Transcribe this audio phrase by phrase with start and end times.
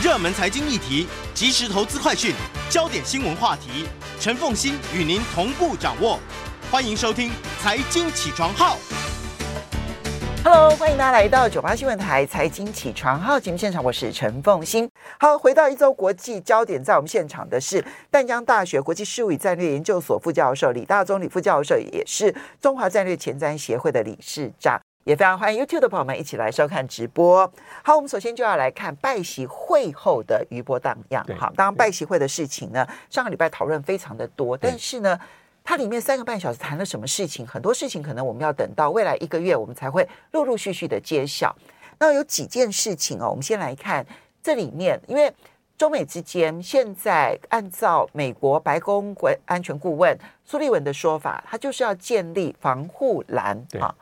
[0.00, 2.32] 热门财经议题、即时投资快讯、
[2.70, 3.84] 焦点新闻话题，
[4.20, 6.20] 陈凤馨与您同步掌握。
[6.70, 8.76] 欢迎收听《财经起床号》。
[10.44, 14.88] Hello，欢迎大家来到九八新闻台《财经起床号》节目现场，我是陈凤馨。
[15.18, 24.80] 好，回到一周国际焦点，在我们现场的是淡江大学国际事务与战略研究所副教授李大宗李副教授，也是中华战略前瞻协会的理事长。
[25.08, 27.50] 也非常欢迎 YouTube 的朋友们一起来收看直播。
[27.82, 31.26] 好，我们首先就要来看拜习会后的余波荡漾。
[31.34, 35.18] 好，当然拜习会的事情呢，上个礼拜讨论非常的多，但是呢，
[35.64, 37.46] 它里面三个半小时谈了什么事情？
[37.46, 41.56] 很多事情可能我们要等到未来一个月，我们才会陆陆续续的揭晓。
[41.98, 44.04] 那有几件事情哦，我们先来看
[44.42, 45.32] 这里面，因为
[45.78, 53.94] 中美之间现在按照美国白宫国安全顾问苏利文的说法，他就是要建立防护栏啊。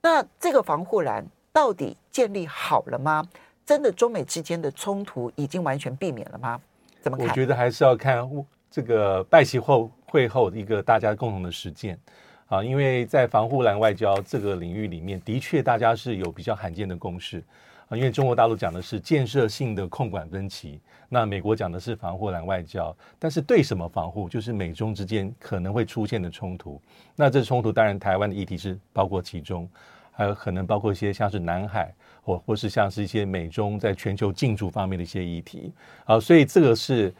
[0.00, 3.26] 那这个防护栏到底建立好了吗？
[3.66, 6.60] 真的中美之间的冲突已经完全避免了吗？
[7.02, 7.28] 怎么看？
[7.28, 8.26] 我觉得还是要看
[8.70, 11.98] 这个拜席后会后一个大家共同的实践
[12.46, 17.42] 啊，因为在防护栏外交这个领域里面，的确大家是有比较罕见的共识
[17.88, 17.96] 啊。
[17.96, 24.28] 因为中国大陆讲的是建设性的控管分歧，那美国讲的是防护栏外交，但是对什么防护？
[24.28, 26.80] 就是美中之间可能会出现的冲突。
[27.16, 29.68] 那这冲突当然台湾的议题是包括其中。
[30.10, 35.72] 还有可能包括一些像是南海，或或是像是一些美中在全球竞逐方面的一些议题，
[36.04, 37.14] 好，所以这个是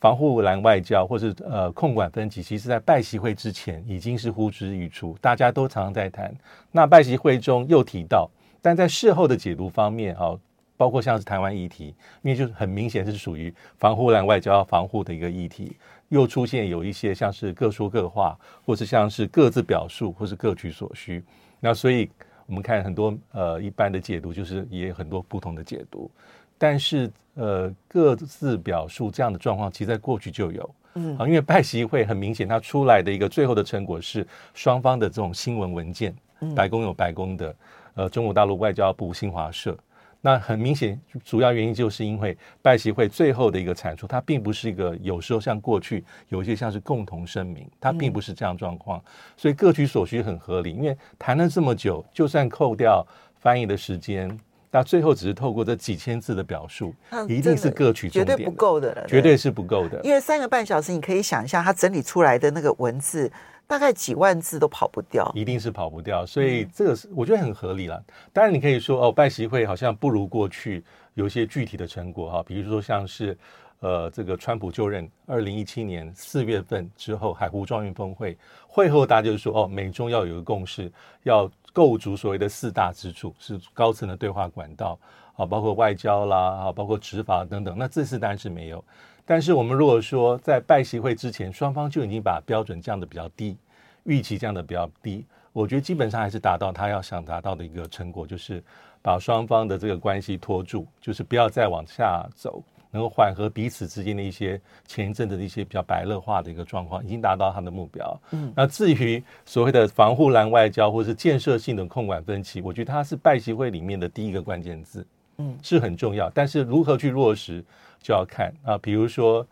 [0.00, 6.34] 防护栏外交，或是呃控管分歧，其实在拜习会之前已经是呼之欲出，大家都常常在谈。
[6.72, 8.28] 那拜习会中又提到，
[8.60, 10.36] 但在事后的解读方面，啊，
[10.80, 15.76] 包括像是台湾议题，因为就是很明显是属于防护栏外交防护的一个议题，
[16.08, 21.22] 又出现有一些像是各说各话，或是像是各自表述，或是各取所需，
[21.60, 22.08] 那所以。
[22.46, 26.10] 我们看很多呃一般的解读，就是也有很多不同的解读，
[26.58, 36.12] 但是呃各自表述这样的状况，其实在过去就有，嗯，啊，因为拜习会很明显，它出来的一个最后的成果是双方的这种新闻文件，
[36.56, 37.56] 白宫有白宫的，
[37.94, 39.78] 呃，中国大陆外交部新华社。
[40.22, 49.02] 那很明显，主要原因就是因为拜习会最后的一个产出，它并不是一个有时候像过去有一些像是共同声明，它并不是这样状况，
[49.36, 50.72] 所以各取所需很合理。
[50.72, 53.06] 因为谈了这么久，就算扣掉
[53.38, 54.38] 翻译的时间，
[54.70, 56.94] 那最后只是透过这几千字的表述，
[57.26, 60.00] 一定是各取，绝对不够的了，绝对是不够的。
[60.04, 63.32] 因为三个半小时，你可以想一下他整理出来的那个文字。
[63.70, 68.02] 大概几万字都跑不掉，一定是跑不掉，所以这个是我觉得很合理了。
[68.32, 70.82] 当然，你可以说哦，拜习会好像不如过去
[71.14, 73.38] 有一些具体的成果哈，比如说像是
[73.78, 78.36] 呃这个川普就任二零一七年四月份之后海湖庄园峰会
[78.66, 80.90] 会后，大家就是说哦，美中要有一个共识，
[81.22, 84.98] 要构筑所谓的四大支柱，是高层的对话管道
[85.36, 87.78] 啊，包括外交啦啊，包括执法等等。
[87.78, 88.84] 那这次当然是没有。
[89.30, 93.56] 但是我们如果说在拜习会之前，双方就已经把标准降得比较低，
[94.02, 98.60] 预期降得比较低，我觉得基本上还是达到他要想达到的一个成果，就是
[99.00, 102.60] 把双方的这个关系拖住，就是不要再往下走，
[102.90, 108.20] 能够缓和彼此之间的一些前一阵子的一些比较白热化的一个状况，已经达到他的目标。
[108.32, 115.06] 嗯，那至于所谓的防护栏外交或是建设性的控管分歧，我觉得它是拜习会里面的第一个关键字，
[115.38, 116.28] 嗯，是很重要。
[116.30, 117.64] 但是如何去落实？
[118.00, 118.52] 就要看。
[118.64, 119.46] 啊，比如说，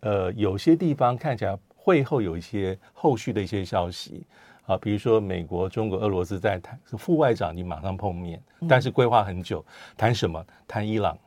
[0.00, 4.24] 呃，有些地方看起来会后有一些后续的一些消息。
[4.66, 9.64] 啊，比如说美国、中国、俄罗斯在谈，副外长你马上碰面，但是规划很久，
[9.96, 10.44] 谈什么？
[10.68, 11.18] 谈伊朗，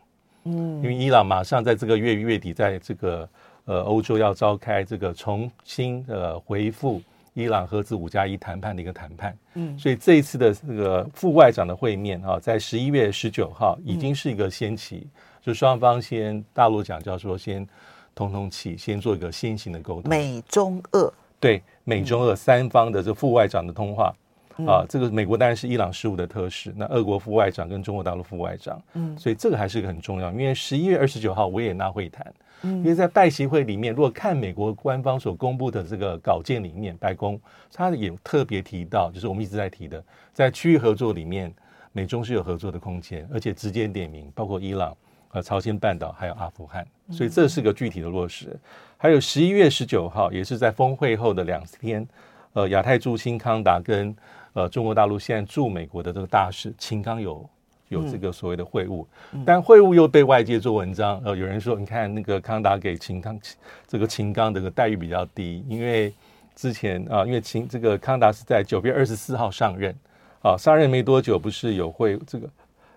[0.45, 3.29] 嗯，因为伊朗马上在这个月月底，在这个
[3.65, 7.01] 呃欧洲要召开这个重新呃回复
[7.33, 15.07] 伊朗核子五加一谈判的一个谈判，嗯，所以这一次的这个副外长的会面啊，在十一月十九号已经是一个先期。
[15.41, 17.67] 就双方先，大陆讲叫说先
[18.15, 20.09] 通通气，先做一个先行的沟通。
[20.09, 24.22] 美中俄对美中俄三方的这副外长的通话、嗯、
[24.67, 30.31] 啊，这个美国当然是伊朗事务的特使，那俄国副外长跟中国大陆副外长，嗯，所以这个还是个很重要。
[30.31, 37.39] 因为十一月二十九号维也纳会谈，嗯，因为在拜习会里面，如果看美国官方所公布的这个稿件里面，白宫
[37.73, 40.03] 他也特别提到，就是我们一直在提的，
[40.33, 41.53] 在区域合作里面，
[41.91, 44.95] 美中是有合作的空间，而且直接点名，包括伊朗。
[45.35, 48.55] 呃，朝鲜半岛还有阿富汗，所以这是个具体的落实。
[48.97, 52.07] 还有十一月十九号，也是在峰会后的两天，
[52.53, 54.15] 呃，亚太驻新康达跟
[54.53, 57.49] 呃中国大陆现在驻美国的这个大使秦刚有
[57.89, 59.05] 有这个所谓的会晤，
[59.45, 63.39] 但会晤又被外界做文章，呃，有人说你看那个康达给秦刚
[63.87, 66.13] 这个秦刚这个待遇比较低，因为
[66.55, 69.95] 之前啊，因为秦这个康达是在九月二十四号上任，
[70.41, 72.49] 啊，上任没多久不是有会这个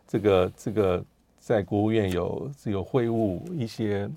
[0.07, 1.05] 这个这个。
[1.39, 4.11] 在国务院有有会晤一些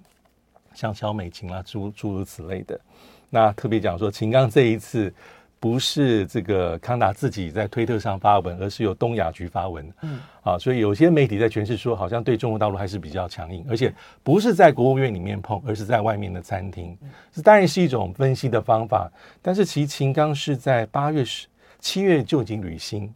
[0.74, 2.80] 像小美琴啊，诸诸如此类的。
[3.30, 5.14] 那特别讲说，秦刚这一次。
[5.60, 9.86] 不是这个康达自己在推特上发文，而是由东亚局发文。
[10.04, 16.98] 嗯，啊，所以有些媒体在诠释说，好像对中国大陆还是比较强硬，而且不是在国务院里面碰，而是在外面的餐厅。
[17.34, 19.12] 这当然是一种分析的方法，
[19.42, 21.46] 但是其实秦刚是在八月十
[21.82, 23.14] 七月就已经履新，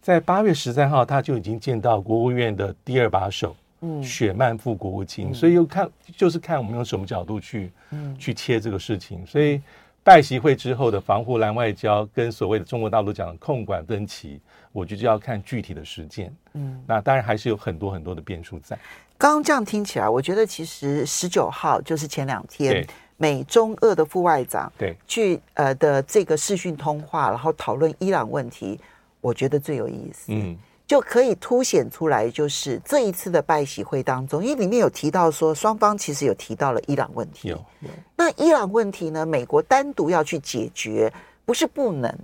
[0.00, 5.34] 在八月十三号他就已经见到国务院的第二把手，嗯，雪曼副国务卿。
[5.34, 9.60] 所以又看就是看我们用什么角度去，嗯，去切这个事情，所以。
[10.04, 14.38] 拜习会之后的防护栏外交跟所谓的中国大陆讲的控管分歧，
[14.70, 16.30] 我觉得就要看具体的实践。
[16.52, 18.78] 嗯，那当然还是有很多很多的变数在。
[19.16, 22.86] 刚刚这样听起来，我觉得其实十九号就是前两天，
[23.16, 28.78] 美中俄的副外长对去呃的这个视讯通话，然后讨论伊朗问题，
[29.22, 30.26] 我觉得最有意思。
[30.28, 30.58] 嗯。
[30.94, 37.48] 就可以凸显出来，就是这一次的拜习会当中，因为里面有提到说，双方其实有提到了伊朗问题。
[37.48, 37.88] 有，有。
[38.14, 41.12] 那伊朗问题呢，美国单独要去解决，
[41.44, 42.16] 不是不能，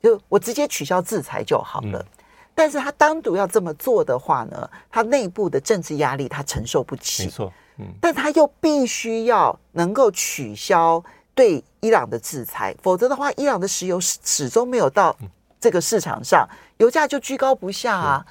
[0.00, 1.98] 就我直接取消制裁就好了。
[1.98, 2.22] 嗯。
[2.54, 7.24] 但是他单独要这么做的话呢，他内部的政治压力他承受不起。
[7.24, 7.52] 没错。
[7.78, 7.86] 嗯。
[8.00, 11.02] 但他又必须要能够取消
[11.34, 15.16] 对伊朗的制裁，否则的话，伊朗的石油始始终没有到。
[15.64, 16.46] 这个市场上
[16.76, 18.26] 油价就居高不下啊！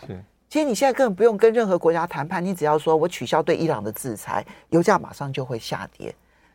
[0.47, 6.13] 其实你现在根本不用跟任何国家谈判，你只要说我取消对伊朗的制裁，油价马上就会下跌。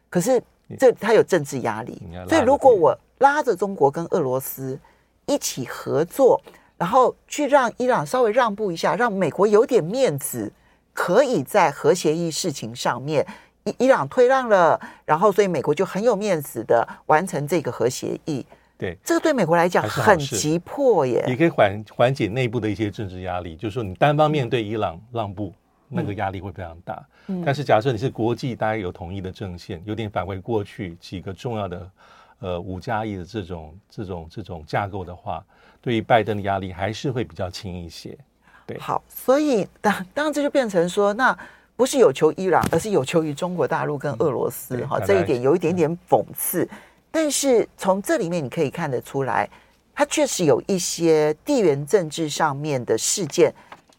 [0.09, 0.41] 可是
[0.79, 4.79] 这它有政治压力，所以如果我拉着中国跟俄罗斯
[5.27, 6.41] 一起合作，
[6.77, 10.53] 然后去让伊朗稍微让步一下，让美国有点面子，
[10.95, 13.27] 可以在核协议事情上面，
[13.65, 18.47] 伊伊朗退让了，然后所以美国就很有面子的完成这个核协议。
[18.79, 23.57] 对，这个对美国来讲很急迫耶，也可以缓缓解内部的一些政治压力。
[23.57, 25.53] 就是说，你单方面对伊朗让步，
[25.91, 27.05] 嗯、那个压力会非常大。
[27.27, 31.91] 嗯、但是，假设你是国际大家有统一的阵线，有点返回过去几个重要的
[32.39, 35.45] 呃五加一的这种这种这种架构的话，
[35.83, 38.17] 对于拜登的压力还是会比较轻一些。
[38.65, 41.37] 对，好，所以当当然这就变成说，那
[41.75, 44.87] 不是有求伊朗，而是有求于中国大陆跟俄罗斯。
[44.87, 46.63] 哈、嗯，这一点有一点点讽刺。
[46.63, 46.69] 嗯
[47.11, 49.49] 但是从这里面你可以看得出来，
[49.95, 53.53] 它确实有一些地缘政治上面的事件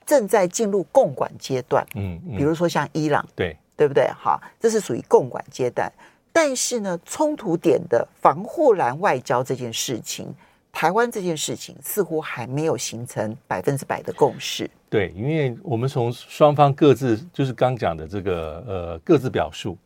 [0.05, 1.85] 正在进入共管阶段。
[1.95, 4.07] 嗯，比如说像伊朗，对对不对？
[4.15, 5.91] 好，这是属于共管阶段。
[6.31, 10.33] 但是呢，冲突点的防护栏外交这件事情，
[10.71, 14.69] 台湾这件事情似乎还没有形成百分之百的共识。
[14.89, 19.77] 对，因为我们从双方各自就是刚讲的这个呃各自表述。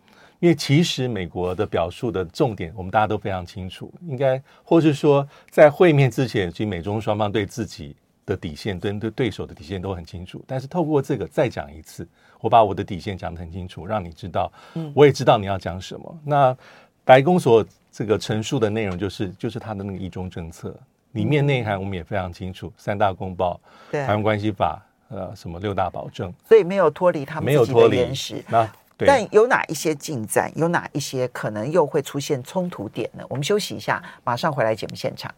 [0.44, 3.90] 因为其实美国的表述的重点，我们大家都非常清楚。
[4.02, 7.96] 应该，或是说，在会面之前，其实美中双方对自己
[8.26, 10.44] 的底线、对对对手的底线都很清楚。
[10.46, 12.06] 但是透过这个再讲一次，
[12.42, 14.52] 我把我的底线讲得很清楚，让你知道，
[14.94, 16.06] 我也知道你要讲什么。
[16.12, 16.58] 嗯、那
[17.06, 20.78] 白宫所这个陈述的内容，就是就是他的那个一中政策
[21.14, 22.70] 里面内涵，我们也非常清楚。
[22.76, 23.58] 三大公报、
[23.94, 28.44] 台湾关系法，呃，什么六大保证，所以没有脱离他们自己的言行。
[28.50, 30.52] 那但有哪一些进展？
[30.56, 33.24] 有哪一些可能又会出现冲突点呢？
[33.30, 35.34] 我们休息一下，马上回来节目现场。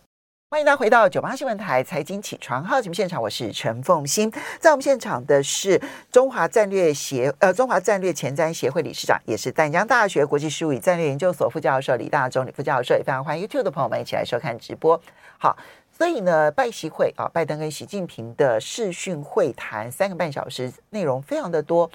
[0.52, 4.32] 欢迎大家回到九八新闻台财经起床号节目现场，我是陈凤欣。
[4.60, 5.82] 在我们现场的是
[6.12, 15.02] 中华战略协呃中华战略前瞻协会理事长，也是淡江大学国际事务与战略研究所副教授李大中李副教授，也非常欢迎 YouTube 的朋友们一起来收看直播。
[15.38, 15.58] 好，
[15.92, 21.90] 所以呢，拜习会啊，拜登跟习近平的视讯会谈三个半小时，内容非常的多。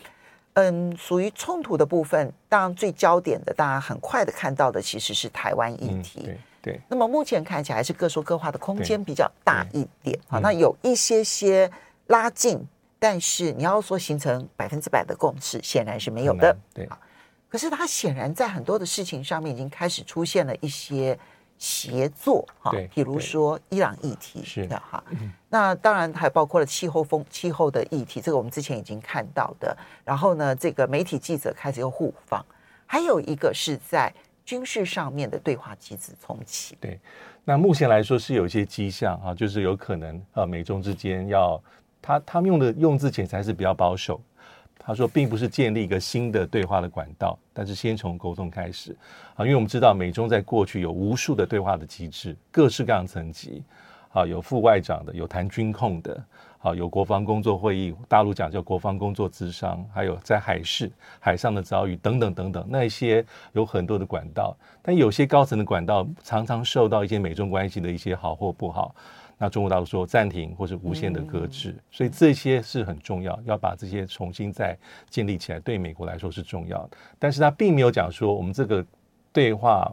[0.54, 6.20] 嗯，属于冲突的部分，当然最焦点的，大家很快的看到的，其实是台湾议题。
[6.22, 6.38] 嗯、对，
[6.74, 6.80] 对。
[6.88, 10.18] 那么目前看起来是各说各话的空间比较大一点。
[10.28, 11.70] 好，那有一些些
[12.08, 12.60] 拉近，
[12.98, 16.56] 但是你要说形成百分之百的共识，显然是没有的。
[16.74, 16.88] 对。
[17.48, 21.18] 可是它显然在很多的事情上面已经开始出现了一些。
[21.60, 25.04] 协作哈，比如说伊朗议题是的哈，
[25.50, 29.76] 那当然还包括了气候风气候的议题，这个我们之前已经看到的。
[30.02, 32.42] 然后呢，这个媒体记者开始又互访，
[32.86, 34.10] 还有一个是在
[34.42, 36.78] 军事上面的对话机制重启。
[36.80, 36.98] 对，
[37.44, 41.62] 那目前来说是有一些迹象啊，就是有可能呃，美中之间要
[42.00, 44.18] 他他们用的用字遣词还是比较保守。
[44.90, 48.90] 他说，并不是建立一个新的对话的管道，但是先从沟通开始。
[49.36, 53.62] 啊，因为我们知道美中在过去有无数的对话的机制，各式各样层级。
[54.12, 56.20] 啊，有副外长的，有谈军控的，
[56.60, 68.94] 啊，有国防工作会议，大陆讲叫国防工作咨商，还有在海事、海上的遭遇等等等等，那些有很多的管道，但有些高层的管道常常受到一些美中关系的一些好或不好。
[69.38, 76.90] 那中国大陆说暂停或是无限的搁置，所以这些是很重要，要把这些重新再建立起来，对美国来说是重要的。
[77.18, 78.84] 但是他并没有讲说我们这个
[79.32, 79.90] 对话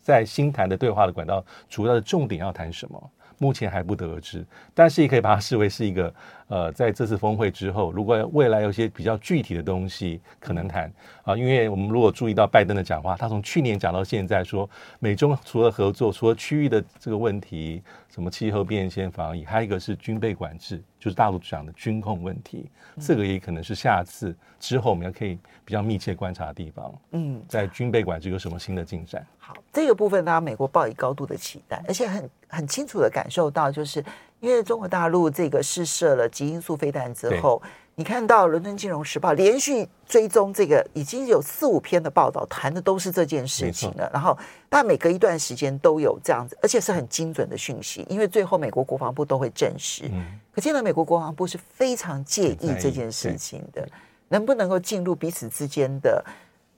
[0.00, 3.10] 在新谈的对话的管道主要的重点要谈什么。
[3.38, 6.12] 目前还不得而知，但是也可以把它视为是一个，
[6.48, 10.92] 呃，在这次峰会之后，如果未来有些比较具体的东西可能谈
[11.22, 14.68] 啊，因为我们如果注意到拜登的讲话，他从去年讲到现在说，
[14.98, 22.68] 美中除了合作，除了区域的这个问题，什么气候变迁防疫，还有一个是军备管制，就是大陆讲的军控问题，
[23.00, 26.92] 这个也可能是下次之后我们要可以比较密切观察的地方。
[27.12, 29.24] 嗯，在军备管制有什么新的进展？
[29.48, 34.04] 好，这个部分大家美国抱以高度的期待，而且很很清楚的感受到，就是
[34.40, 37.62] 因为中国大陆这个试射了极音速飞弹之后，
[37.94, 44.10] 你看到《伦敦金融时报》连续追踪这个，已经有四五篇的报道谈的都是这件事情了。
[44.12, 44.36] 然后，
[44.68, 50.10] 但每隔一段时间都有这样子，而且是很精准的讯息，因为最后美国国防部都会证实。
[50.12, 53.88] 嗯，可见得美国国防部是非常介意这件事情的，
[54.28, 56.22] 能不能够进入彼此之间的。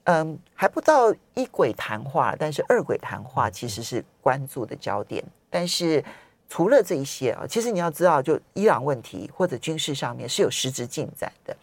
[0.05, 5.23] 嗯，还不到一轨谈话，但是二轨谈话其实是关注的焦点。
[5.49, 6.03] 但是
[6.49, 11.55] 除了这一些啊，其实你要知道，就伊朗问题或者军事上面是有实质进展的。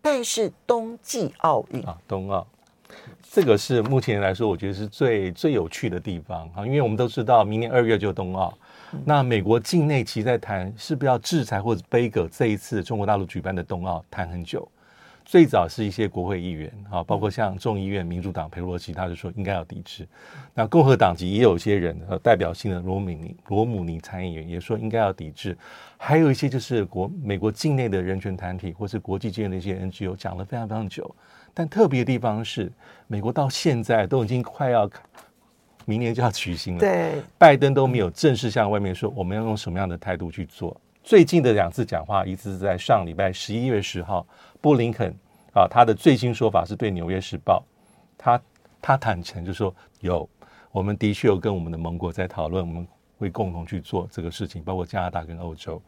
[0.00, 2.46] 但是冬季奥运啊，冬奥
[3.22, 8.56] 这个是目前来说，我觉得是最最有趣的地方啊，因为我们都知道明年二月就冬奥，
[8.92, 14.66] 嗯，那美国境内其实在谈是不是要制裁或者杯葛这一次中国大陆举办的冬奥，谈很久。
[15.30, 20.04] 最早是一些国会议员啊，包括像众议院民主党佩洛西，他就说应该要抵制。
[20.52, 25.56] 那共和党籍也有一些人，呃，代表性的罗姆尼罗姆尼参议员也说应该要抵制。
[25.96, 31.14] 还有一些就是国美国境内的人权团体或是国际间的一些 NGO 讲了非常非常久。
[31.54, 32.72] 但特别的地方是，
[33.06, 34.90] 美国到现在都已经快要
[35.84, 40.76] 明年就要举行了，对，拜登都没有正式向外面说我们要用什么样的态度去做。
[41.10, 44.24] 最近的两次讲话，一次是在上礼拜十一月十号。
[44.60, 45.12] 布林肯
[45.52, 47.60] 啊，他的最新说法是对《纽约时报》，
[48.16, 48.40] 他
[48.80, 50.28] 他坦诚就说有，
[50.70, 52.86] 我们的确有跟我们的盟国在讨论，我们
[53.18, 55.82] 会共同去做这个事情，包括加拿大跟欧洲。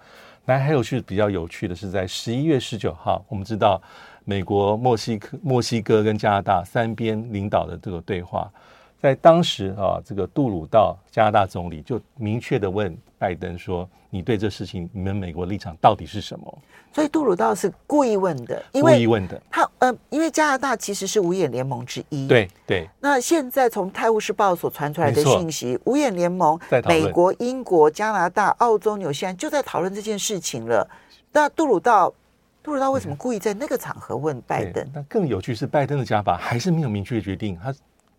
[0.45, 3.81] 那还有是比较有趣的是，在十一月十九号，我们知道
[4.25, 8.51] 美国、墨西哥、墨西哥跟加拿大三边领导的这个对话。
[8.99, 16.59] 在当时啊，这个杜鲁道加拿大总理就明确的问拜登说：“你对这事情，你们美国立场到底是什么？”
[16.93, 19.41] 所以杜鲁道是故意问的，因为故意问的。
[19.49, 22.27] 他呃，因为加拿大其实是五眼联盟之一。
[22.27, 22.91] 对对。
[22.99, 30.85] 那现在从《泰晤士报》所传出来的信息，五眼联盟，美国、英国、加拿大、澳洲、纽西兰就在讨论这件事情了。
[31.31, 32.13] 那杜鲁道，
[32.61, 34.85] 杜鲁道为什么故意在那个场合问拜登？
[34.93, 37.73] 那更有趣是，拜登的讲法还是没有明确决定他。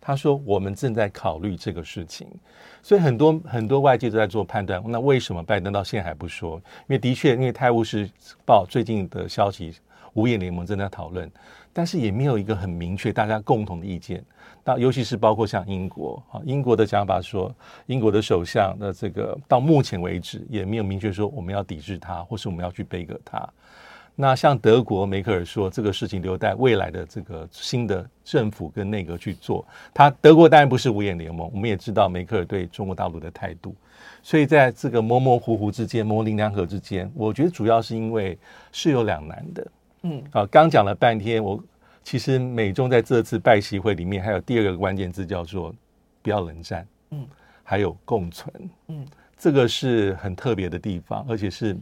[0.06, 2.28] 他说：“我们正在考虑这个事情，
[2.82, 4.82] 所以很多很多外界都在做判断。
[4.86, 6.56] 那为什么拜登到现在还不说？
[6.56, 8.06] 因为的确，因为《泰晤士
[8.44, 9.72] 报》最近的消息，
[10.12, 11.30] 五眼联盟正在讨论，
[11.72, 14.22] 但是也没有一个很明确大家共同的意见。
[14.62, 17.50] 那尤其是包括像英国啊，英国的想法说，
[17.86, 23.42] 英国的首相的这个到目前为止也没有明确说我们要抵制他，或是我们要去背个他。”
[24.16, 29.66] 那像德国梅克尔说，这个事情留待未来的这个新的政府跟内阁去做。
[29.92, 33.74] 他德国当然不是五眼联盟，我们也知道梅克尔对中国大陆的态度。
[34.22, 38.38] 所以在这个模模糊糊之间，模棱两可之间，我觉得主要是因为
[38.70, 39.66] 是有两难的。
[40.02, 41.60] 嗯，啊，刚讲了半天，我
[42.04, 45.74] 其实美中在这次拜习会里面还有第二个关键字叫做
[46.22, 47.26] 不要冷战，嗯，
[47.64, 49.04] 还有共存，嗯，
[49.36, 51.76] 这个是很特别的地方，而且是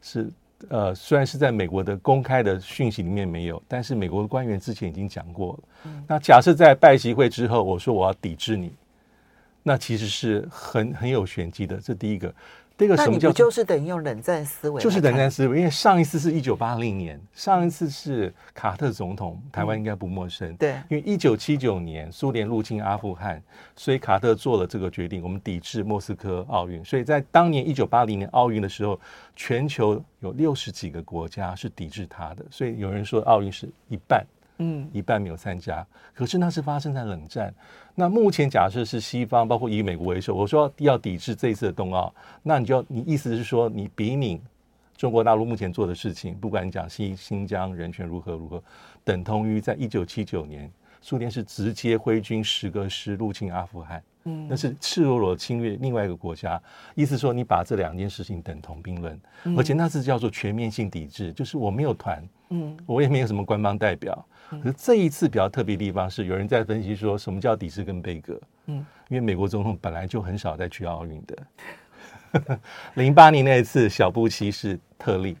[0.00, 0.30] 是。
[0.68, 5.58] 呃，虽然是在美国的公开的讯息里面没有，但是美国的官员之前已经讲过了。
[5.84, 8.72] 嗯、那假设在拜习会之后，我说我要抵制你，
[9.62, 11.76] 那其实是很很有玄机的。
[11.76, 12.34] 这第一个。
[12.78, 13.32] 这个什么叫？
[13.32, 15.58] 就是等于用冷战思维，就是冷战思维。
[15.58, 20.54] 因为上一次是一九八零年，上一次是卡特总统，台湾应该不陌生。
[20.56, 23.42] 对，因为一九七九年苏联入侵阿富汗，
[23.74, 26.84] 所以卡特做了这个决定，我们抵制莫斯科奥运。
[26.84, 29.00] 所以在当年一九八零年奥运的时候，
[29.34, 34.22] 全球有六十几个国家是抵制他的，所以有人说奥运是一半。
[34.58, 37.54] 嗯，一半没有参加，可是那是发生在冷战。
[37.94, 44.40] 那目前假设是西方，包括以美国为首，我说要抵制这一次的冬奥，那你就要，你意思是说，你比拟
[44.96, 48.62] 中国大陆目前做的事情，不管你讲新新疆人权如何如何，
[49.04, 50.70] 等同于在一九七九年，
[51.06, 54.02] 苏联是直接挥军十个师入侵阿富汗。
[54.24, 56.60] 嗯，那是赤裸裸侵略另外一个国家，
[56.96, 59.16] 意思说你把这两件事情等同并论，
[59.56, 64.26] 而且那是叫做全面性抵制，就是我没有团，嗯，我也没有什么官方代表。
[64.50, 72.58] 可是这一次比较特别的地方是，有人在分析说什么叫抵制跟杯葛，嗯，因为美国总统本来就很少再去奥运的，
[72.94, 75.36] 零八年那一次小布希是特例。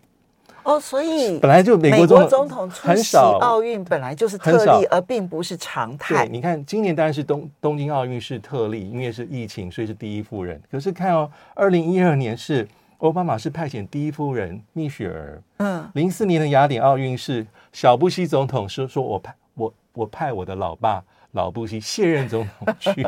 [0.66, 6.26] 哦，所以本来就美国总统出席奥运本来就是特例，而并不是常态。
[6.26, 10.60] 对，你看今年当然是东东京奥运是特例，因为是疫情，所以是第一夫人。
[10.68, 12.66] 可是看哦，二零一二年是
[12.98, 23.06] 奥巴马是派遣第一夫人蜜雪儿，嗯，零四年的雅典奥运是小布希总统说说我派我我派我的老爸老布希卸任总统去，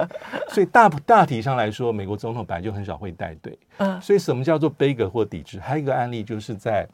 [0.50, 5.58] 所以大大体上来说，美国总统本来就很少会带队，嗯，所以什么叫做杯葛或抵制？
[5.58, 6.86] 还有一个案例就是在。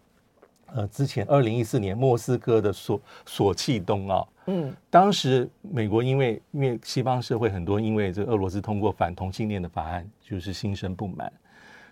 [0.75, 11.33] 呃，之前二零一四年莫斯科的索索契冬奥，嗯，当时美国因为因为西方社会很多因为这个俄罗斯通过反同性恋的法案，就是心生不满，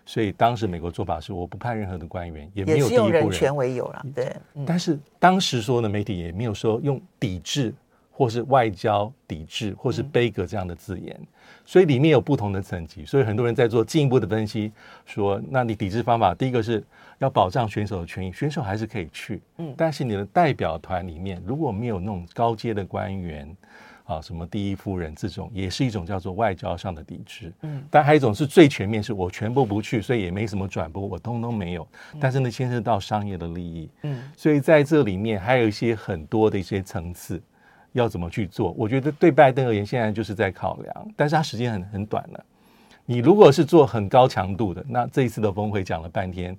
[0.05, 4.35] 所以当时美国做法是我不派任何的官员，也没有第一夫人，人权为由了，对。
[4.55, 7.73] 嗯、但是当时说的媒体也没有说用抵制
[8.15, 11.27] 或是外交抵制或是杯葛这样的字眼，嗯、
[11.65, 14.71] 所以里面有不同的层级，所以很多人在做进一步的分析，
[15.05, 16.81] 说那你抵制方法，第一个是。
[17.19, 23.47] 要保障选手的权益，选手还是可以去，嗯，但是你的代表团里面如果没有那种高阶的官员
[24.03, 31.87] 啊，什么第一夫人这种，也是一种叫做外交上的抵制，嗯，但还有一种是最全面，是我全部不去，所以也没什么转播，我通通没有，
[32.19, 37.41] 但是呢，牵涉到商业的利益，嗯，所以在这里面还有一些很多的一些层次
[37.93, 42.45] 要怎么去做，我觉得对拜登而言，现在就是在考量，但是他时间很很短了，
[43.05, 46.55] 你如果是做很高强度的，那这一次的峰会讲了半天。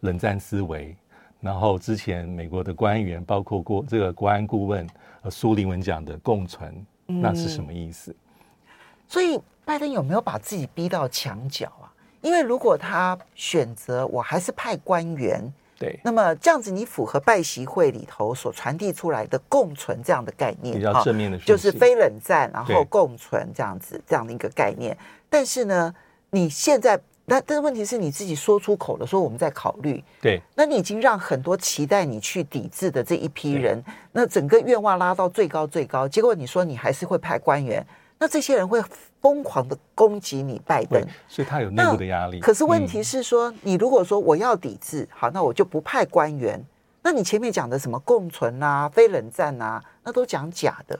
[0.00, 0.94] 冷战思维，
[1.40, 4.86] 然后之前美国的官员，包括国这个国安顾问
[5.30, 8.12] 苏林文讲的共存，那是什么意思？
[8.12, 8.70] 嗯，
[9.08, 11.88] 所以拜登有没有把自己逼到墙角啊？
[12.20, 24.96] 因为如果他选择我还是派官员，对，那么这样子你符合拜习会里头所传递出来的共存这样的概念，比较正面的，就是非冷战，然后共存这样子这样的一个概念。
[25.28, 25.94] 但是呢，
[26.30, 27.00] 你现在。
[27.28, 30.00] 那但是问题是你自己说出口了，说我们在考虑。
[30.22, 37.84] 对，那你已经让很多期待你去抵制的这一批人，那整个愿望拉到最高最高，结果你说你还是会派官员，
[38.18, 38.82] 那这些人会
[39.20, 42.40] 疯狂的攻击你拜登，所以他有内部的压力。
[42.40, 46.62] 可是问题是说，你如果说我要抵制，好，那我就不派官员，
[47.02, 50.98] 那你前面讲的什么共存啊、非冷战啊，那都讲假的。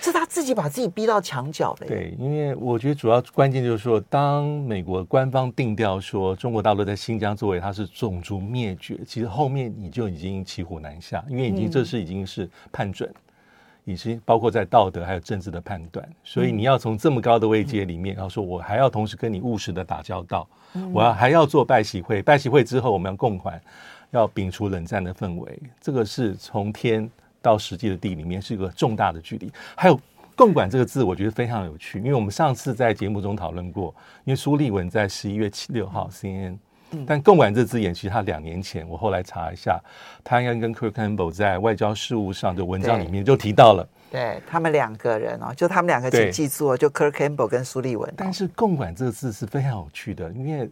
[0.00, 1.86] 是他自己把自己逼到墙角的。
[1.86, 13.12] 对，因为我觉得主要关键就是说，当美国官方定调说中国大陆在新疆作为它是种族灭绝，其实后面你就已经骑虎难下，因为已经这是已经是判准，
[13.90, 20.48] 已经包括在道德还有政治的判断，所以你要从这么高的位阶里面，然后说我还要同时跟你务实的打交道，
[20.92, 23.60] 我要还要做拜习会，拜习会之后我们要共款，
[24.10, 27.10] 要摒除冷战的氛围，这个是从天。
[27.42, 29.98] 到实际的地里面是一个重大的距离，还有
[30.36, 33.94] “共管”这个字，我觉得非常有趣，因为我们上次在节目中讨论过，
[34.26, 36.58] 因为苏立文在十一月七六号 CNN，
[37.06, 39.80] 但“共管”这字眼其实他两年前，我后来查一下，
[40.24, 48.12] 他应该跟 Kirk Campbell 在外交事务上的文章里面就提到了，对，他们两个人哦，就他们两个请记住哦，就 Kirk Campbell 跟苏立文。
[48.16, 50.70] 但是“共管”这个字是非常有趣的，因为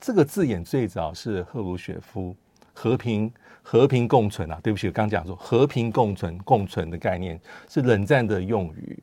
[0.00, 2.34] 这个字眼最早是赫鲁雪夫
[2.72, 3.32] 和平。
[3.70, 8.98] 和平共存啊，对不起，我刚讲说和平共存、共存的概念是冷战的用语。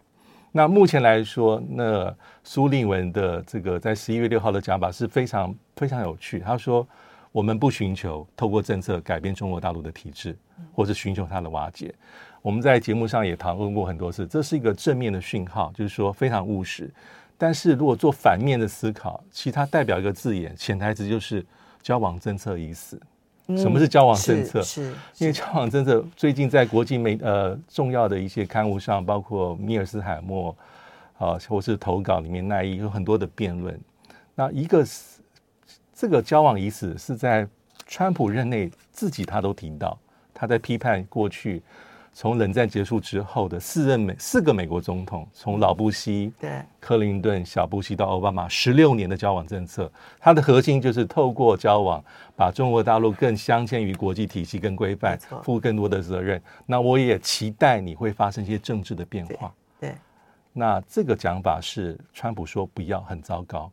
[0.52, 2.12] 那目前来说，那
[2.44, 6.40] 苏立文的这个在十一月六号的讲法是非常非常有趣。
[6.40, 6.88] 他说
[7.32, 10.36] ：“我们不寻求透过政策改变中国大陆的体制，
[10.74, 11.94] 或是寻求它的瓦解。
[12.42, 16.92] 我们在节目上也讨论过很多次，这是一个正面的讯号，就是说非常务实。
[17.38, 21.46] 但是如果做反面的思考，其他代表一个字眼，潜台词就是
[21.82, 23.02] 交往政策已死。”
[23.56, 24.60] 什么是交往政策？
[24.64, 30.50] 是，因为交往政策最近在国际媒呃重要的一些刊物上，包括米尔斯海默
[31.20, 33.80] 啊，或是投稿里面那一有很多的辩论。
[34.34, 35.15] 那一个是
[35.96, 37.48] 这个交往已死，是在
[37.88, 39.98] 川普任内自己他都提到，
[40.34, 41.64] 他在批判过去。
[42.18, 52.02] 从冷战结束之后的四任美四个美国总统，从老布希、对克林顿、小布希到奥巴马，十六年的交往政策，它的核心就是透过交往，
[52.34, 56.42] 把中国大陆更镶嵌于国际体系跟规范，负更多的责任。
[56.66, 59.54] 那我也期待你会发生一些政治的变化。
[59.82, 59.94] 对，
[60.54, 63.70] 那这个讲法是川普说不要，很糟糕。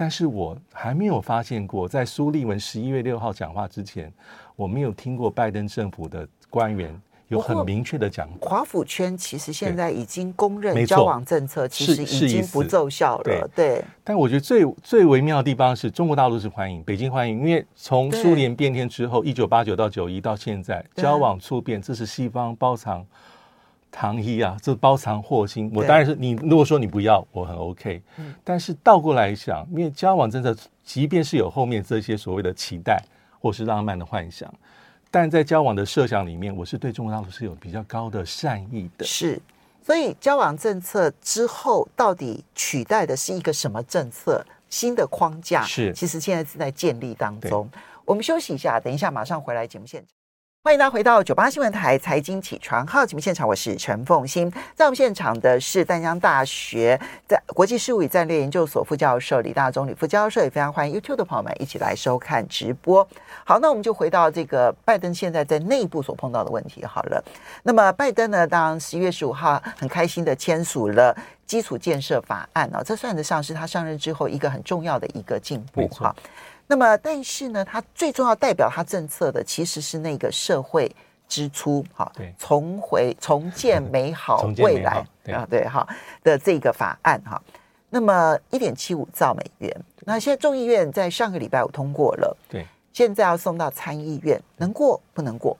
[0.00, 4.12] 但是我还没有发现过，在苏利文十一月六号讲话之前，
[4.54, 6.94] 我没有听过拜登政府的官员。
[7.26, 13.22] 有很明确的讲，华府圈其实现在已经公认交往政策其实已经不奏效了。
[13.22, 23.04] 对，对，但我觉得最最微妙的地方是中国大陆是欢迎，北京欢迎，因为从苏联变天之后，一九八九到九一到现在，交往促变，这是西方包藏
[23.90, 25.70] 糖衣啊，这包藏祸心。
[25.74, 28.02] 我当然是你，如果说你不要，我很 OK。
[28.44, 33.02] 但是倒过来想，因为交往政策即便是有后面这些所谓的期待
[33.40, 34.52] 或是浪漫的幻想，
[35.10, 39.04] 但在交往的设想里面，我是对中国大陆是有比较高的善意的。
[39.04, 39.40] 是，
[39.82, 44.44] 所以交往政策之后，到底取代的是一个什么政策？
[44.70, 47.66] 新的框架是，其实现在是在建立当中。
[48.04, 50.17] 我们休息一下，等一下马上回来节目现场。
[50.68, 54.52] 欢迎大家回到九八新闻台财经起床号节目现场，我是陈凤欣。
[54.74, 63.02] 在我们现场的是淡江大学在国际事务与战略研究所副教授李大中李副教授，也非常欢迎 YouTube 的朋友们一起来收看直播。
[63.46, 66.84] 好，那我们就回到这个拜登现在在内部所碰到的问题。
[66.84, 67.24] 好了，
[67.62, 76.14] 那么拜登呢，当十一月十五号很开心的签署了基础建设法案哦，这算得上是他上任之后一个很重要的一个进步哈。
[76.70, 80.94] 那么，但是呢，它最重要代表它政策的其实是那个社会
[81.26, 85.02] 支出，哈，对，重回 重建美好未来
[85.32, 85.88] 啊，对哈
[86.22, 87.42] 的这个法案哈。
[87.88, 95.56] 那么一点七五兆美元，那现在众议院在上个礼拜五通过了，对，现在要送到参议院，能过不能过？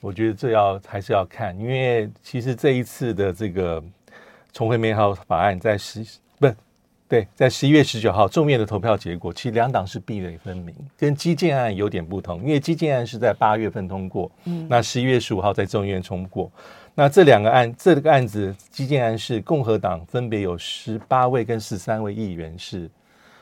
[0.00, 3.82] 我觉得这要还是要看，因为其实这一次的这个
[4.52, 6.04] 重回美好法案在实。
[7.06, 12.40] 对，在十一月十九号众院的投票结果，其实两党是壁垒分明，跟基建案有点不同。
[12.40, 16.50] 因为基建案是在八月份通过，嗯，那十一月十五号在众院通过。
[16.94, 22.90] 那这两个案，这个案子基建案是共和党分别有十八位跟十三位议员是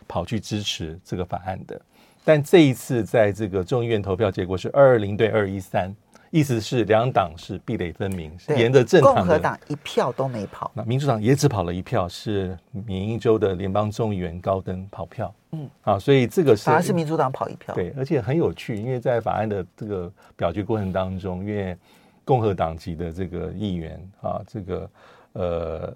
[0.09, 1.81] 跑去支持这个法案的，
[2.25, 5.95] 但这一次在这个众议院投票结果是二二零对二一三。
[6.33, 9.03] 意思是两党是壁垒分明，沿着正。
[9.03, 15.35] 共和党一票都没跑，那民主党也只跑了一票，是缅因州的联邦众议员高登跑票。
[15.51, 17.75] 嗯，啊，所以这个是反而是民主党跑一票。
[17.75, 21.77] 对，而且很有趣，因为在法案的这个表决过程当中，因为
[22.25, 24.91] 共和党籍的这个议员啊，这个
[25.35, 25.95] 呃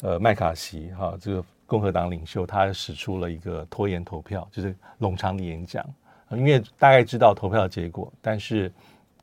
[0.00, 5.84] 呃麦卡锡哈，这个共和党领袖，他使出了一个拖延投票，就是冗长的演讲，
[6.30, 8.72] 因为大概知道投票的结果，但是。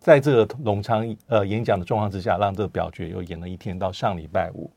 [0.05, 4.69] 在这个冗长呃演讲的状况之下，让这个表决又延了一天到上礼拜五。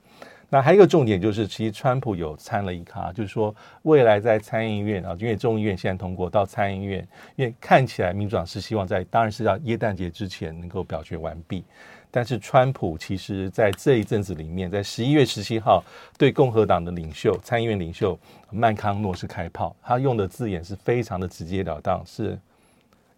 [0.49, 11.63] 那还有一个重点就是，其实川普有参了一咖，就是说未来在参议院啊，因为众议院现在通过到参议院，因为看起来民主党是希望在当然是要耶诞节之前能够表决完毕。
[12.11, 15.85] 但是川普其实在这一阵子里面，在十一月十七号
[16.17, 18.19] 对共和党的领袖参议院领袖
[18.51, 22.39] 曼康诺是开炮，他用的字眼是非常的直截了当，是。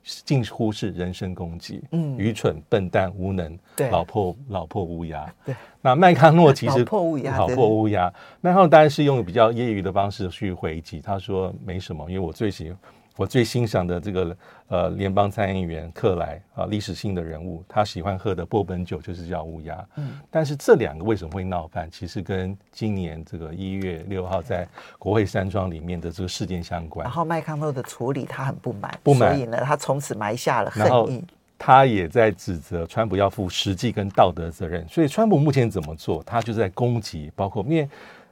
[0.03, 5.55] 近乎是人身攻击，嗯，愚蠢、笨蛋、无能，对，老破老破乌鸦，对。
[5.83, 8.13] 那麦康诺其实老破乌鸦，老破乌鸦。
[8.41, 12.79] 麦康诺当然是用比较业余的方式去回击，他说没什么，因为我最喜欢。
[13.21, 14.35] 我最欣赏的这个
[14.69, 19.87] 呃联邦参议员克莱啊，历史性的人物，他喜欢喝的波本酒就是叫乌鸦。
[19.97, 21.87] 嗯，但是这两个为什么会闹翻？
[21.91, 24.67] 其实跟今年这个一月六号在
[24.99, 27.05] 国会山庄里面的这个事件相关。
[27.05, 31.23] 然后麦康诺的处理他很不满，不满，所以呢，他从此埋下了恨意。
[31.59, 34.89] 他也在指责川普要负实际跟道德责任。
[34.89, 36.23] 所以川普目前怎么做？
[36.23, 37.87] 他就在攻击，包括因为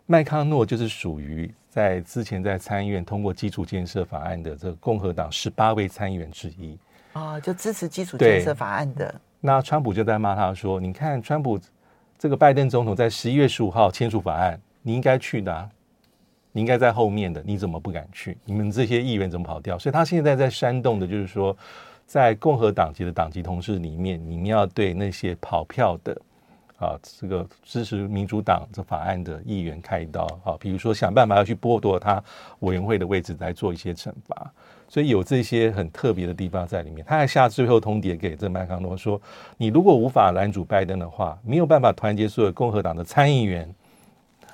[0.06, 1.52] 麦康诺就是属于。
[1.68, 6.78] 在之前在参议院通过基础建设法案的这个共和党十八位参议员之一
[7.12, 9.14] 啊，就支持基础建设法案的。
[9.40, 11.60] 那川普就在骂他说：“你看，川普
[12.18, 15.68] 这个拜登总统在十一月十五号签署法案，你应该去的啊，
[16.52, 18.36] 你应该在后面的，你怎么不敢去？
[18.44, 19.78] 你们这些议员怎么跑掉？
[19.78, 21.56] 所以他现在在煽动的就是说，
[22.06, 26.16] 在共和党籍的党籍同事里面，你们要对那些跑票的。”
[26.78, 32.22] 啊，这个支持民主党这法案的议员开刀啊，比如说想办法要去剥夺他
[32.60, 34.48] 委员会的位置来做一些惩罚，
[34.88, 37.04] 所以有这些很特别的地方在里面。
[37.04, 39.20] 他还下最后通牒给这麦康诺说
[39.58, 43.68] ：“你如果无法拦阻拜登的话，没有办法团结所有共和党的参议员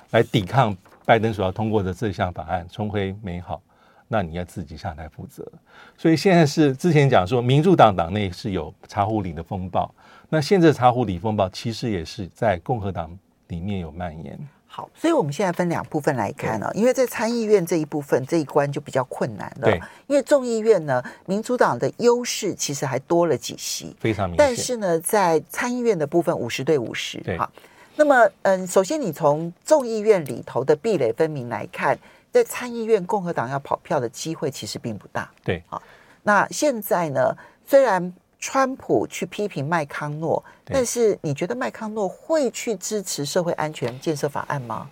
[0.09, 3.61] 来抵抗拜登所要通过的这项法案，重回美好，
[4.07, 5.47] 那你要自己下台负责。”
[5.95, 9.93] 所以现在是之前讲说，民主党党内是有茶壶里的风暴。
[10.29, 14.37] 那现在茶壶里风暴其实也是在共和党里面有蔓延。
[14.67, 19.69] 好，所以我们现在分两部分来看呢、哦，因为在参议院这一部分这一关就比较困难了。
[19.69, 24.45] 对，因为众议院呢，民主党的优势其实还多了几席，非常明显。
[24.45, 27.19] 但是呢，在参议院的部分五十对五十。
[27.19, 27.37] 对。
[27.37, 27.49] 好，
[27.95, 31.97] 那么嗯，首先你从众议院里头的壁垒分明来看，
[32.33, 35.31] 在参议院共和党要跑票的机会其实并不大。
[35.41, 35.63] 对。
[35.67, 35.81] 好，
[36.23, 37.33] 那现在呢，
[37.65, 38.13] 虽然。
[38.47, 44.87] 川普去批评麦康诺，但是你觉得麦康诺会去支持社会安全建设法案吗？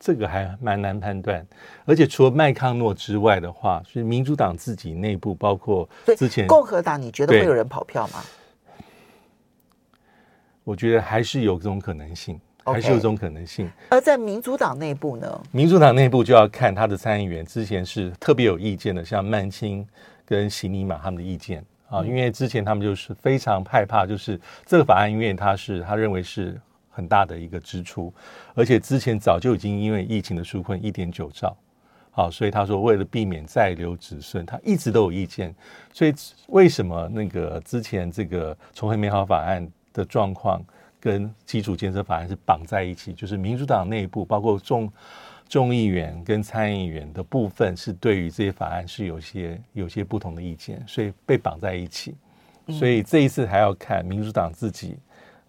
[0.00, 1.46] 这个还蛮难判断。
[1.84, 8.20] 而且除了麦康诺之外的话，是民主党自己内部，包括之前共和党，你觉得会有人跑票吗？
[10.64, 12.40] 我觉得还是有这种可能性。
[12.64, 13.70] 还是有这种可能性。
[13.90, 15.40] 而在民主党内部呢？
[15.52, 19.86] 民主党内部就要看他的参议员之前是特别有意见的，像曼青
[20.26, 28.12] 跟席尼玛他们的意见啊，因为之前他们就是非常害怕，就是这个法案，因为他是他认为是很大的一个支出，
[28.54, 31.56] 而且之前早就已经因为疫情的纾困一点九兆。
[32.10, 35.54] 好，所以他说，为了避免再留子孙，他一直都有意见。
[35.92, 36.12] 所以
[36.48, 40.60] 为什么那个之前这个重回美好法案的状况
[40.98, 43.12] 跟基础建设法案是绑在一起？
[43.12, 44.92] 就是民主党内部，包括众
[45.48, 52.14] 众议员跟参议员的部分，是对于这些法案是有些有些不同的意见，所以被绑在一起。
[52.68, 54.98] 所以这一次还要看民主党自己。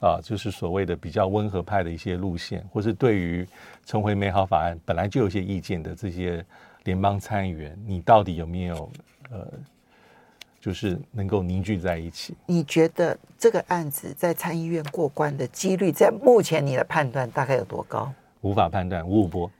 [0.01, 3.45] 啊，就是所谓的比较温和派的一些路线，或是对于
[3.85, 6.41] 重回美好法案本来就有些意见的这些
[6.85, 8.89] 联邦参议员，你到底有没有
[9.29, 9.45] 呃，
[10.61, 12.33] 就是能够凝聚在一起？
[12.45, 18.09] 你觉得这个案子在参议院过关的几率，在目前你的判断大概有多高？
[18.41, 19.51] 无法判断，五五波，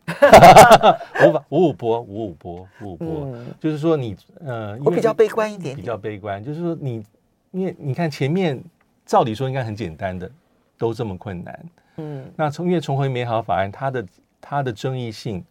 [1.26, 7.04] 无法五五波，五五波，五五波，嗯、就是说你呃，我比较悲观一点点，比较悲观，就是说你
[7.52, 8.62] 因为你看前面。
[9.06, 10.30] 照理说应该很简单的，
[10.78, 11.66] 都这么困难。
[11.98, 14.06] 嗯，那从因为重回美好法案，它的
[14.40, 15.44] 它的争议性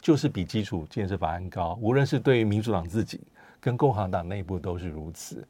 [0.00, 3.20] 就是比基础建设法案高，无论是对于民主党自己
[3.60, 5.46] 跟共和党内部都是如此。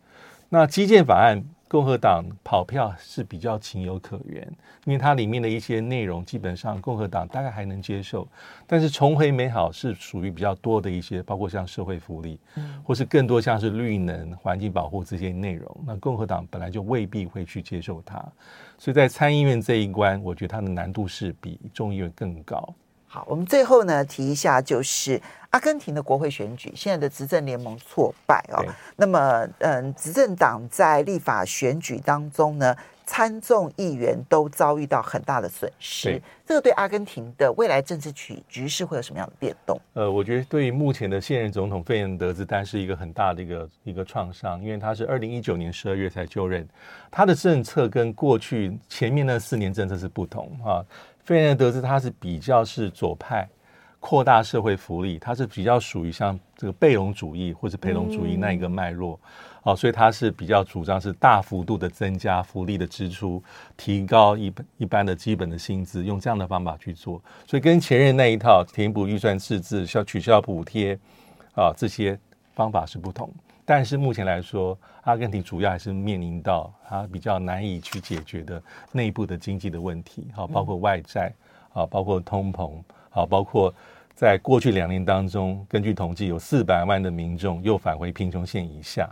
[0.57, 4.41] 那基建法案，共和党跑票是比较情有可原，
[4.85, 8.25] 因为它里面的一些内容基本上共和党大概还能接受。
[8.65, 12.39] 但是重回美好是属于比较多的一些，包括像社会福利，
[12.85, 18.25] 或是更多像是绿能、环境保护这些内容，那共和党本来就未必会去接受它。
[18.79, 22.73] 所以在参议院这一关，我觉得它的难度是比众议院更高。
[23.15, 28.61] 好，我们最后呢提一下，就是阿根廷的国会选举，现在的执政联盟挫败哦。
[28.97, 36.09] 那么，嗯，执政党在立法选举当中呢，参众议员都遭遇到很大的损失。
[36.09, 39.81] 对这个对阿根廷的未来政治局局势会有什么样的变动？
[39.93, 46.69] 呃，我觉得对于目前的现任总统费尔南德兹，丹是一个很大的一个一个创伤，因为他是二零一九年十二月才就任，
[47.13, 50.83] 他的政策跟过去前面那四年政策是不同啊。
[51.25, 53.49] 费尔南德兹他是比较是左派，
[53.99, 59.19] 扩大社会福利，他是比较属于像这个贝隆主义或者培隆主义那一个脉络，
[59.63, 63.43] 哦、嗯，所以他是比较主张是大幅度的增加福利的支出，
[63.75, 70.99] 提高一一般的基本的薪资，用这样的方法去做，所以跟前任那一套填补预算赤字、需要取消补贴
[71.55, 72.19] 啊这些
[72.55, 73.33] 方法是不同。
[73.65, 81.33] 但是目前来说，阿根廷主要还是面临到它比较难以去解决的内部的经济的问题，好，包括外债，
[81.73, 82.73] 啊，包括通膨，
[83.11, 83.73] 好，包括
[84.15, 89.09] 在过去两年当中，根据统计，有四百万的民众又返回贫穷线以下，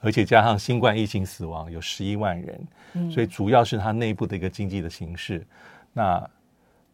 [0.00, 5.46] 而且加上新冠疫情死亡有十一万人，所以主要是它内部的一个经济的形势。
[5.92, 6.28] 那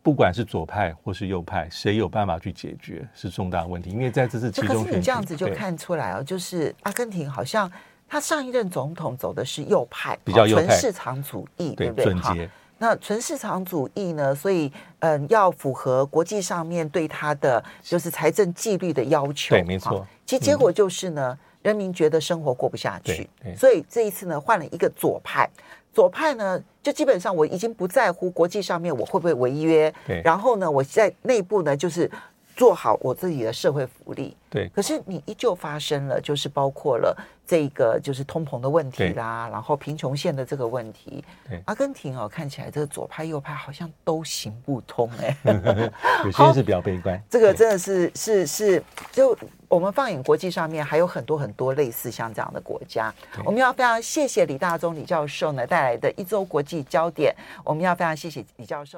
[0.03, 7.71] 不管是左派或是右派，谁有办法去解决是重大问题，因为在这次其中，可是你这样子就看出来哦，就是阿根廷好像
[8.09, 12.15] 他上一任总统走的是右派，比较右派，纯市场主义，对不对？
[12.15, 12.35] 好，
[12.79, 20.07] 那纯市场主义呢，所以嗯，要符合国际上面对他的就是财政纪律的要求，对，没错。
[20.25, 25.51] 其实结果就是呢，嗯、人民觉得生活过不下去，所以这一次呢，换了一个左派。
[25.93, 32.11] 左派呢，就基本上我已经不在乎国际上面我会不会违约，然后呢，我在内部呢，就是
[32.59, 34.69] 做好我自己的社会福利，对。
[34.75, 37.17] 可是你依旧发生了，就是包括了
[37.47, 41.25] 这个就是通膨的问题啦，然后贫穷线的这个问题。
[41.49, 41.63] 对。
[41.67, 45.37] 阿根廷哦，看起来这个左派右派好像都行不通哎，
[46.27, 47.23] 有些人是比较悲观。
[47.31, 49.39] 这个真的是是是就。
[49.69, 53.15] 我们放眼国际上面，还有很多很多类似像这样的国家。
[53.45, 57.35] 我们要非常谢谢李大中李教授呢带来的一周国际焦点。
[57.63, 58.97] 我们要非常谢谢李教授。